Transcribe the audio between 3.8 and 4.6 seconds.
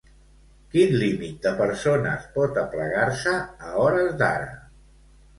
hores d'ara?